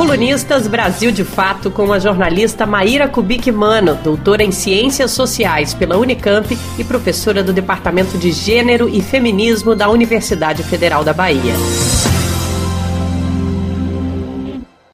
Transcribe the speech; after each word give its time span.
Colunistas 0.00 0.66
Brasil 0.66 1.12
de 1.12 1.24
Fato 1.24 1.70
com 1.70 1.92
a 1.92 1.98
jornalista 1.98 2.64
Maíra 2.64 3.06
Kubik 3.06 3.52
Mano, 3.52 3.94
doutora 3.96 4.42
em 4.42 4.50
Ciências 4.50 5.10
Sociais 5.10 5.74
pela 5.74 5.98
Unicamp 5.98 6.56
e 6.78 6.82
professora 6.82 7.42
do 7.42 7.52
Departamento 7.52 8.16
de 8.16 8.32
Gênero 8.32 8.88
e 8.88 9.02
Feminismo 9.02 9.76
da 9.76 9.90
Universidade 9.90 10.62
Federal 10.62 11.04
da 11.04 11.12
Bahia. 11.12 11.52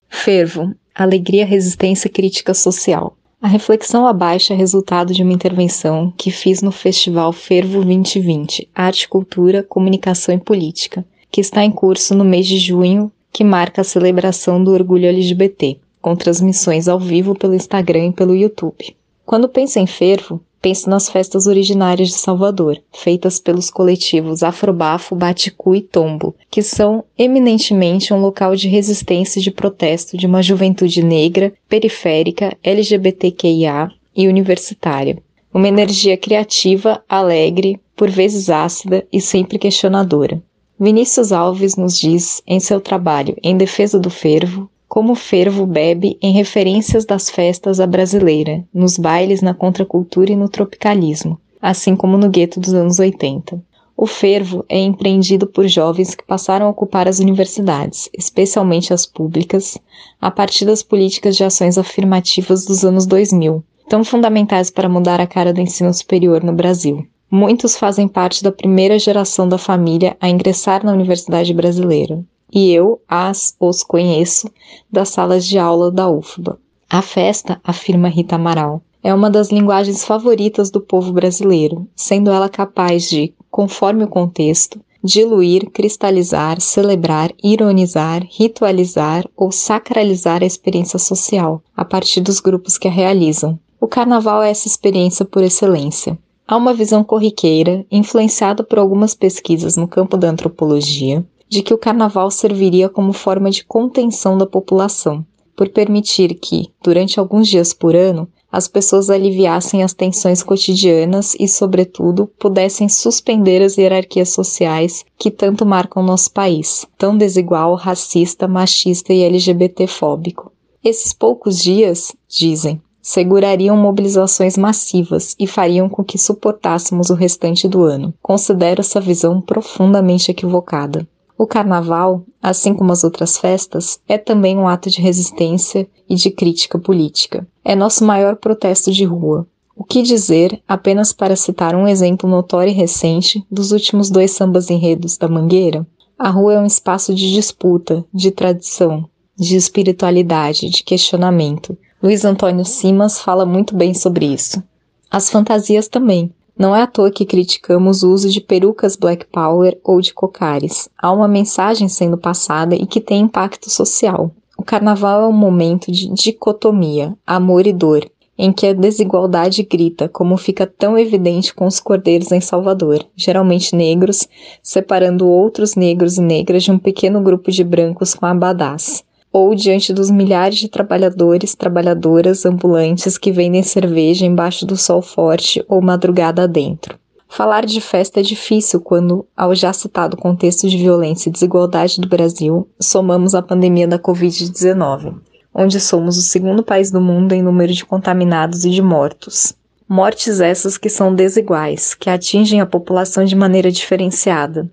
Fervo, 0.09 0.75
alegria, 0.93 1.46
resistência, 1.46 2.11
crítica 2.11 2.52
social. 2.52 3.16
A 3.41 3.46
reflexão 3.46 4.09
abaixo 4.09 4.52
é 4.52 4.57
resultado 4.57 5.14
de 5.14 5.23
uma 5.23 5.32
intervenção 5.32 6.12
que 6.18 6.32
fiz 6.32 6.62
no 6.62 6.73
Festival 6.73 7.32
Fervo 7.32 7.84
2020, 7.84 8.68
Arte, 8.75 9.09
Cultura, 9.09 9.62
Comunicação 9.62 10.34
e 10.34 10.38
Política, 10.38 11.07
que 11.30 11.41
está 11.41 11.62
em 11.62 11.70
curso 11.70 12.12
no 12.12 12.25
mês 12.25 12.45
de 12.45 12.59
junho, 12.59 13.12
que 13.36 13.45
marca 13.45 13.82
a 13.82 13.85
celebração 13.85 14.64
do 14.64 14.72
orgulho 14.72 15.04
LGBT, 15.04 15.79
com 16.00 16.17
transmissões 16.17 16.89
ao 16.89 16.99
vivo 16.99 17.35
pelo 17.35 17.54
Instagram 17.54 18.07
e 18.07 18.12
pelo 18.12 18.35
YouTube. 18.35 18.96
Quando 19.26 19.46
penso 19.46 19.79
em 19.79 19.86
fervo, 19.86 20.40
penso 20.59 20.89
nas 20.89 21.11
festas 21.11 21.46
originárias 21.46 22.09
de 22.09 22.14
Salvador, 22.14 22.81
feitas 22.95 23.39
pelos 23.39 23.68
coletivos 23.68 24.43
Afrobafo, 24.43 25.14
Baticu 25.14 25.75
e 25.75 25.82
Tombo, 25.82 26.35
que 26.50 26.62
são 26.62 27.04
eminentemente 27.18 28.14
um 28.14 28.22
local 28.22 28.57
de 28.57 28.68
resistência 28.68 29.39
e 29.39 29.43
de 29.43 29.50
protesto 29.50 30.17
de 30.17 30.26
uma 30.26 30.43
juventude 30.43 31.03
negra, 31.03 31.53
periférica, 31.68 32.56
LGBTQIA 32.62 33.91
e 34.17 34.28
universitária. 34.28 35.19
Uma 35.53 35.69
energia 35.69 36.17
criativa, 36.17 37.05
alegre, 37.06 37.78
por 37.95 38.09
vezes 38.09 38.48
ácida 38.48 39.06
e 39.12 39.20
sempre 39.20 39.59
questionadora. 39.59 40.42
Vinícius 40.78 41.33
Alves 41.33 41.75
nos 41.75 41.98
diz, 41.98 42.42
em 42.47 42.61
seu 42.61 42.83
trabalho 42.83 43.34
Em 43.42 43.56
Defesa 43.56 43.98
do 43.98 44.11
Fervo, 44.11 44.69
como 44.86 45.12
o 45.12 45.17
fervo 45.17 45.64
bebe 45.64 46.19
em 46.20 46.33
referências 46.33 47.06
das 47.06 47.31
festas 47.31 47.81
à 47.81 47.87
brasileira, 47.87 48.62
nos 48.75 48.98
bailes, 48.98 49.41
na 49.41 49.55
contracultura 49.55 50.33
e 50.33 50.36
no 50.36 50.51
tropicalismo, 50.51 51.41
assim 51.62 51.97
como 51.97 52.19
no 52.19 52.28
gueto 52.28 52.61
dos 52.61 52.75
anos 52.75 52.98
80. 52.98 53.59
O 53.97 54.06
fervo 54.06 54.67
é 54.69 54.78
empreendido 54.78 55.47
por 55.47 55.67
jovens 55.67 56.14
que 56.14 56.27
passaram 56.27 56.67
a 56.67 56.70
ocupar 56.70 57.08
as 57.08 57.20
universidades, 57.20 58.11
especialmente 58.12 58.92
as 58.92 59.06
públicas, 59.06 59.79
a 60.20 60.31
partir 60.31 60.67
das 60.67 60.83
políticas 60.83 61.39
de 61.39 61.45
ações 61.45 61.79
afirmativas 61.79 62.67
dos 62.67 62.84
anos 62.84 63.06
2000, 63.06 63.64
tão 63.89 64.05
fundamentais 64.05 64.70
para 64.70 64.91
mudar 64.91 65.23
a 65.23 65.27
cara 65.27 65.55
do 65.55 65.61
ensino 65.62 65.92
superior 65.95 66.45
no 66.45 66.53
Brasil. 66.53 67.06
Muitos 67.31 67.77
fazem 67.77 68.07
parte 68.07 68.43
da 68.43 68.53
primeira 68.53 68.99
geração 68.99 69.49
da 69.49 69.59
família 69.59 70.17
a 70.21 70.29
ingressar 70.29 70.85
na 70.85 70.93
Universidade 70.93 71.53
Brasileira, 71.53 72.25
e 72.53 72.73
eu 72.73 73.01
as 73.09 73.55
os 73.59 73.83
conheço 73.83 74.49
das 74.91 75.09
salas 75.09 75.45
de 75.45 75.59
aula 75.59 75.91
da 75.91 76.09
UFBA. 76.09 76.59
A 76.89 77.03
festa, 77.03 77.61
afirma 77.65 78.09
Rita 78.09 78.37
Amaral, 78.37 78.81
é 79.03 79.13
uma 79.13 79.29
das 79.29 79.51
linguagens 79.51 80.05
favoritas 80.05 80.71
do 80.71 80.81
povo 80.81 81.13
brasileiro, 81.13 81.87
sendo 81.97 82.31
ela 82.31 82.49
capaz 82.49 83.09
de, 83.09 83.35
conforme 83.51 84.05
o 84.05 84.09
contexto, 84.09 84.81
diluir, 85.03 85.71
cristalizar, 85.71 86.61
celebrar, 86.61 87.33
ironizar, 87.43 88.25
ritualizar 88.31 89.25
ou 89.37 89.51
sacralizar 89.51 90.43
a 90.43 90.47
experiência 90.47 90.99
social, 90.99 91.63
a 91.77 91.85
partir 91.85 92.21
dos 92.21 92.39
grupos 92.39 92.79
que 92.79 92.89
a 92.89 92.91
realizam. 92.91 93.59
O 93.81 93.87
carnaval 93.87 94.43
é 94.43 94.51
essa 94.51 94.67
experiência 94.67 95.25
por 95.25 95.43
excelência. 95.43 96.19
Há 96.48 96.56
uma 96.56 96.72
visão 96.72 97.02
corriqueira, 97.02 97.84
influenciada 97.91 98.62
por 98.62 98.78
algumas 98.78 99.14
pesquisas 99.14 99.77
no 99.77 99.89
campo 99.89 100.16
da 100.16 100.30
antropologia, 100.30 101.27
de 101.48 101.61
que 101.61 101.75
o 101.75 101.78
carnaval 101.78 102.30
serviria 102.30 102.89
como 102.89 103.12
forma 103.12 103.50
de 103.50 103.64
contenção 103.64 104.39
da 104.39 104.47
população, 104.47 105.27
por 105.56 105.69
permitir 105.70 106.34
que, 106.34 106.70
durante 106.80 107.19
alguns 107.19 107.48
dias 107.48 107.72
por 107.72 107.97
ano, 107.97 108.28
as 108.50 108.69
pessoas 108.69 109.11
aliviassem 109.11 109.83
as 109.83 109.92
tensões 109.92 110.40
cotidianas 110.40 111.35
e, 111.39 111.48
sobretudo, 111.48 112.29
pudessem 112.39 112.89
suspender 112.89 113.61
as 113.61 113.77
hierarquias 113.77 114.29
sociais 114.29 115.05
que 115.18 115.33
tanto 115.33 115.67
marcam 115.67 116.02
nosso 116.02 116.30
país, 116.30 116.86
tão 116.96 117.18
desigual, 117.18 117.74
racista, 117.74 118.46
machista 118.46 119.12
e 119.12 119.24
LGBTfóbico. 119.24 120.52
Esses 120.83 121.12
poucos 121.12 121.58
dias, 121.58 122.14
dizem, 122.29 122.80
segurariam 123.06 123.77
mobilizações 123.77 124.58
massivas 124.58 125.36
e 125.39 125.46
fariam 125.46 125.89
com 125.89 126.02
que 126.02 126.18
suportássemos 126.18 127.08
o 127.08 127.14
restante 127.14 127.68
do 127.68 127.84
ano. 127.84 128.12
Considero 128.20 128.80
essa 128.80 129.00
visão 129.00 129.40
profundamente 129.40 130.28
equivocada. 130.28 131.06
O 131.38 131.46
carnaval, 131.46 132.24
assim 132.42 132.74
como 132.74 132.90
as 132.90 133.04
outras 133.04 133.38
festas, 133.38 134.00
é 134.08 134.18
também 134.18 134.58
um 134.58 134.66
ato 134.66 134.90
de 134.90 135.00
resistência 135.00 135.88
e 136.10 136.16
de 136.16 136.32
crítica 136.32 136.80
política. 136.80 137.46
É 137.64 137.76
nosso 137.76 138.04
maior 138.04 138.34
protesto 138.34 138.90
de 138.90 139.04
rua. 139.04 139.46
O 139.76 139.84
que 139.84 140.02
dizer, 140.02 140.60
apenas 140.66 141.12
para 141.12 141.36
citar 141.36 141.76
um 141.76 141.86
exemplo 141.86 142.28
notório 142.28 142.72
e 142.72 142.74
recente 142.74 143.46
dos 143.48 143.70
últimos 143.70 144.10
dois 144.10 144.32
sambas 144.32 144.68
enredos 144.68 145.16
da 145.16 145.28
Mangueira? 145.28 145.86
A 146.18 146.28
rua 146.28 146.54
é 146.54 146.58
um 146.58 146.66
espaço 146.66 147.14
de 147.14 147.32
disputa, 147.32 148.04
de 148.12 148.32
tradição, 148.32 149.08
de 149.38 149.54
espiritualidade, 149.54 150.68
de 150.70 150.82
questionamento, 150.82 151.78
Luiz 152.06 152.24
Antônio 152.24 152.64
Simas 152.64 153.20
fala 153.20 153.44
muito 153.44 153.74
bem 153.74 153.92
sobre 153.92 154.26
isso. 154.26 154.62
As 155.10 155.28
fantasias 155.28 155.88
também. 155.88 156.32
Não 156.56 156.74
é 156.74 156.82
à 156.82 156.86
toa 156.86 157.10
que 157.10 157.26
criticamos 157.26 158.04
o 158.04 158.12
uso 158.12 158.30
de 158.30 158.40
perucas 158.40 158.94
Black 158.94 159.26
Power 159.26 159.76
ou 159.82 160.00
de 160.00 160.14
cocares. 160.14 160.88
Há 160.96 161.10
uma 161.10 161.26
mensagem 161.26 161.88
sendo 161.88 162.16
passada 162.16 162.76
e 162.76 162.86
que 162.86 163.00
tem 163.00 163.22
impacto 163.22 163.68
social. 163.68 164.30
O 164.56 164.62
carnaval 164.62 165.22
é 165.22 165.26
um 165.26 165.32
momento 165.32 165.90
de 165.90 166.08
dicotomia, 166.14 167.12
amor 167.26 167.66
e 167.66 167.72
dor, 167.72 168.08
em 168.38 168.52
que 168.52 168.68
a 168.68 168.72
desigualdade 168.72 169.64
grita, 169.64 170.08
como 170.08 170.36
fica 170.36 170.64
tão 170.64 170.96
evidente 170.96 171.52
com 171.52 171.66
os 171.66 171.80
cordeiros 171.80 172.30
em 172.30 172.40
Salvador, 172.40 173.04
geralmente 173.16 173.74
negros, 173.74 174.28
separando 174.62 175.26
outros 175.26 175.74
negros 175.74 176.18
e 176.18 176.22
negras 176.22 176.62
de 176.62 176.70
um 176.70 176.78
pequeno 176.78 177.20
grupo 177.20 177.50
de 177.50 177.64
brancos 177.64 178.14
com 178.14 178.26
abadás 178.26 179.04
ou 179.38 179.54
diante 179.54 179.92
dos 179.92 180.10
milhares 180.10 180.56
de 180.56 180.66
trabalhadores, 180.66 181.54
trabalhadoras 181.54 182.47
ambulantes 182.47 183.19
que 183.19 183.30
vendem 183.30 183.62
cerveja 183.62 184.24
embaixo 184.24 184.64
do 184.64 184.78
sol 184.78 185.02
forte 185.02 185.62
ou 185.69 185.82
madrugada 185.82 186.44
adentro. 186.44 186.98
Falar 187.28 187.66
de 187.66 187.78
festa 187.78 188.20
é 188.20 188.22
difícil 188.22 188.80
quando, 188.80 189.26
ao 189.36 189.54
já 189.54 189.74
citado 189.74 190.16
contexto 190.16 190.66
de 190.66 190.78
violência 190.78 191.28
e 191.28 191.32
desigualdade 191.32 192.00
do 192.00 192.08
Brasil, 192.08 192.66
somamos 192.80 193.34
a 193.34 193.42
pandemia 193.42 193.86
da 193.86 193.98
Covid-19, 193.98 195.16
onde 195.54 195.78
somos 195.80 196.16
o 196.16 196.22
segundo 196.22 196.62
país 196.62 196.91
do 196.91 197.03
mundo 197.03 197.34
em 197.34 197.42
número 197.42 197.74
de 197.74 197.84
contaminados 197.84 198.64
e 198.64 198.70
de 198.70 198.80
mortos. 198.80 199.53
Mortes 199.86 200.41
essas 200.41 200.78
que 200.78 200.88
são 200.88 201.14
desiguais, 201.14 201.92
que 201.92 202.08
atingem 202.08 202.62
a 202.62 202.66
população 202.66 203.22
de 203.22 203.36
maneira 203.36 203.70
diferenciada, 203.70 204.66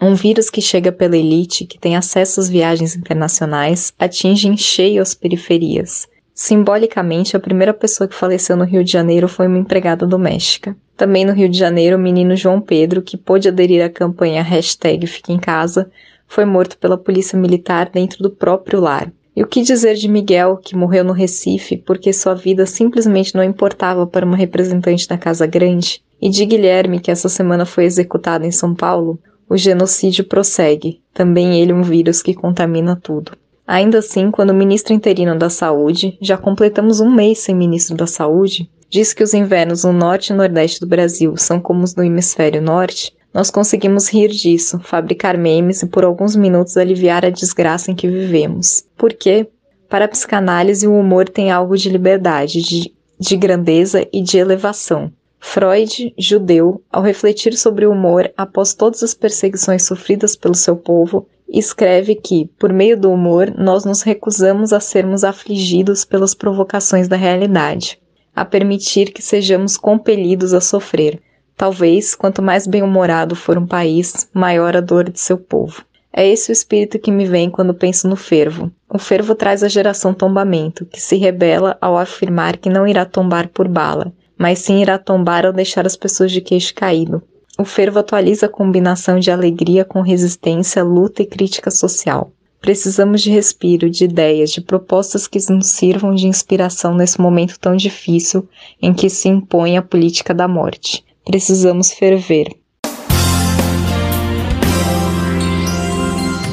um 0.00 0.14
vírus 0.14 0.48
que 0.48 0.62
chega 0.62 0.90
pela 0.90 1.16
elite, 1.16 1.66
que 1.66 1.78
tem 1.78 1.96
acesso 1.96 2.40
às 2.40 2.48
viagens 2.48 2.96
internacionais, 2.96 3.92
atinge 3.98 4.48
em 4.48 4.56
cheio 4.56 5.02
as 5.02 5.14
periferias. 5.14 6.08
Simbolicamente, 6.34 7.36
a 7.36 7.40
primeira 7.40 7.74
pessoa 7.74 8.08
que 8.08 8.14
faleceu 8.14 8.56
no 8.56 8.64
Rio 8.64 8.82
de 8.82 8.90
Janeiro 8.90 9.28
foi 9.28 9.46
uma 9.46 9.58
empregada 9.58 10.06
doméstica. 10.06 10.74
Também 10.96 11.24
no 11.24 11.34
Rio 11.34 11.50
de 11.50 11.58
Janeiro, 11.58 11.96
o 11.96 12.00
menino 12.00 12.34
João 12.34 12.62
Pedro, 12.62 13.02
que 13.02 13.16
pôde 13.16 13.48
aderir 13.48 13.84
à 13.84 13.90
campanha 13.90 14.42
hashtag 14.42 15.06
Fique 15.06 15.34
em 15.34 15.38
Casa, 15.38 15.90
foi 16.26 16.46
morto 16.46 16.78
pela 16.78 16.96
polícia 16.96 17.38
militar 17.38 17.90
dentro 17.90 18.22
do 18.22 18.30
próprio 18.30 18.80
lar. 18.80 19.12
E 19.36 19.42
o 19.42 19.46
que 19.46 19.62
dizer 19.62 19.94
de 19.94 20.08
Miguel, 20.08 20.56
que 20.56 20.76
morreu 20.76 21.04
no 21.04 21.12
Recife 21.12 21.76
porque 21.76 22.12
sua 22.12 22.34
vida 22.34 22.64
simplesmente 22.64 23.34
não 23.34 23.44
importava 23.44 24.06
para 24.06 24.24
uma 24.24 24.36
representante 24.36 25.06
da 25.06 25.18
Casa 25.18 25.46
Grande? 25.46 26.02
E 26.20 26.28
de 26.28 26.44
Guilherme, 26.44 27.00
que 27.00 27.10
essa 27.10 27.28
semana 27.28 27.64
foi 27.64 27.84
executado 27.84 28.44
em 28.44 28.50
São 28.50 28.74
Paulo, 28.74 29.18
o 29.50 29.56
genocídio 29.56 30.22
prossegue, 30.22 31.02
também 31.12 31.60
ele 31.60 31.72
um 31.72 31.82
vírus 31.82 32.22
que 32.22 32.32
contamina 32.32 32.94
tudo. 32.94 33.32
Ainda 33.66 33.98
assim, 33.98 34.30
quando 34.30 34.50
o 34.50 34.54
ministro 34.54 34.94
interino 34.94 35.36
da 35.36 35.50
Saúde, 35.50 36.16
já 36.22 36.38
completamos 36.38 37.00
um 37.00 37.10
mês 37.10 37.40
sem 37.40 37.54
ministro 37.54 37.96
da 37.96 38.06
Saúde, 38.06 38.70
diz 38.88 39.12
que 39.12 39.24
os 39.24 39.34
invernos 39.34 39.82
no 39.82 39.92
norte 39.92 40.32
e 40.32 40.36
nordeste 40.36 40.78
do 40.78 40.86
Brasil 40.86 41.36
são 41.36 41.58
como 41.60 41.82
os 41.82 41.92
do 41.92 42.04
hemisfério 42.04 42.62
norte, 42.62 43.12
nós 43.34 43.50
conseguimos 43.50 44.08
rir 44.08 44.28
disso, 44.28 44.78
fabricar 44.80 45.36
memes 45.36 45.82
e 45.82 45.86
por 45.86 46.04
alguns 46.04 46.36
minutos 46.36 46.76
aliviar 46.76 47.24
a 47.24 47.30
desgraça 47.30 47.90
em 47.90 47.94
que 47.94 48.08
vivemos. 48.08 48.84
Por 48.96 49.12
quê? 49.12 49.48
Para 49.88 50.04
a 50.04 50.08
psicanálise, 50.08 50.86
o 50.86 50.96
humor 50.96 51.28
tem 51.28 51.50
algo 51.50 51.76
de 51.76 51.88
liberdade, 51.88 52.62
de, 52.62 52.92
de 53.18 53.36
grandeza 53.36 54.06
e 54.12 54.22
de 54.22 54.38
elevação. 54.38 55.12
Freud, 55.42 56.14
judeu, 56.18 56.82
ao 56.92 57.02
refletir 57.02 57.56
sobre 57.56 57.86
o 57.86 57.92
humor 57.92 58.30
após 58.36 58.74
todas 58.74 59.02
as 59.02 59.14
perseguições 59.14 59.84
sofridas 59.84 60.36
pelo 60.36 60.54
seu 60.54 60.76
povo, 60.76 61.26
escreve 61.48 62.14
que, 62.14 62.48
por 62.58 62.72
meio 62.72 62.96
do 62.96 63.10
humor, 63.10 63.52
nós 63.56 63.84
nos 63.84 64.02
recusamos 64.02 64.72
a 64.72 64.78
sermos 64.78 65.24
afligidos 65.24 66.04
pelas 66.04 66.34
provocações 66.34 67.08
da 67.08 67.16
realidade, 67.16 67.98
a 68.36 68.44
permitir 68.44 69.12
que 69.12 69.22
sejamos 69.22 69.76
compelidos 69.76 70.52
a 70.52 70.60
sofrer. 70.60 71.20
Talvez, 71.56 72.14
quanto 72.14 72.42
mais 72.42 72.66
bem-humorado 72.66 73.34
for 73.34 73.58
um 73.58 73.66
país, 73.66 74.28
maior 74.32 74.76
a 74.76 74.80
dor 74.80 75.10
de 75.10 75.18
seu 75.18 75.38
povo. 75.38 75.84
É 76.12 76.28
esse 76.28 76.50
o 76.50 76.52
espírito 76.52 76.98
que 76.98 77.10
me 77.10 77.24
vem 77.24 77.50
quando 77.50 77.74
penso 77.74 78.06
no 78.08 78.16
fervo. 78.16 78.70
O 78.88 78.98
fervo 78.98 79.34
traz 79.34 79.64
a 79.64 79.68
geração 79.68 80.12
tombamento, 80.12 80.84
que 80.84 81.00
se 81.00 81.16
rebela 81.16 81.78
ao 81.80 81.96
afirmar 81.96 82.56
que 82.56 82.68
não 82.68 82.86
irá 82.86 83.04
tombar 83.04 83.48
por 83.48 83.66
bala, 83.66 84.12
mas 84.40 84.60
sim 84.60 84.80
irá 84.80 84.98
tombar 84.98 85.44
ao 85.44 85.52
deixar 85.52 85.84
as 85.84 85.96
pessoas 85.96 86.32
de 86.32 86.40
queixo 86.40 86.74
caído. 86.74 87.22
O 87.58 87.64
fervo 87.64 87.98
atualiza 87.98 88.46
a 88.46 88.48
combinação 88.48 89.18
de 89.18 89.30
alegria 89.30 89.84
com 89.84 90.00
resistência, 90.00 90.82
luta 90.82 91.20
e 91.20 91.26
crítica 91.26 91.70
social. 91.70 92.32
Precisamos 92.58 93.20
de 93.20 93.30
respiro, 93.30 93.90
de 93.90 94.04
ideias, 94.04 94.50
de 94.50 94.62
propostas 94.62 95.26
que 95.26 95.38
nos 95.50 95.66
sirvam 95.66 96.14
de 96.14 96.26
inspiração 96.26 96.94
nesse 96.94 97.20
momento 97.20 97.60
tão 97.60 97.76
difícil 97.76 98.48
em 98.80 98.94
que 98.94 99.10
se 99.10 99.28
impõe 99.28 99.76
a 99.76 99.82
política 99.82 100.32
da 100.32 100.48
morte. 100.48 101.04
Precisamos 101.22 101.92
ferver. 101.92 102.59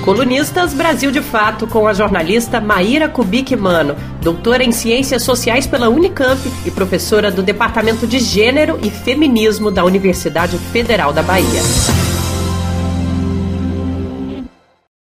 Colunistas 0.07 0.73
Brasil 0.73 1.11
de 1.11 1.21
Fato 1.21 1.67
com 1.67 1.85
a 1.85 1.93
jornalista 1.93 2.61
Maíra 2.61 3.09
Kubik 3.09 3.53
Mano, 3.57 3.93
doutora 4.21 4.63
em 4.63 4.71
Ciências 4.71 5.21
Sociais 5.21 5.67
pela 5.67 5.89
Unicamp 5.89 6.39
e 6.65 6.71
professora 6.71 7.29
do 7.29 7.43
Departamento 7.43 8.07
de 8.07 8.17
Gênero 8.19 8.79
e 8.81 8.89
Feminismo 8.89 9.69
da 9.69 9.83
Universidade 9.83 10.57
Federal 10.57 11.11
da 11.11 11.21
Bahia. 11.21 12.06